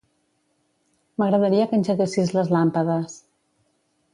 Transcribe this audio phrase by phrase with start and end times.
[1.23, 3.21] M'agradaria que engeguessis les làmpades.